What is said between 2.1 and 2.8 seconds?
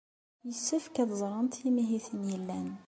yellan.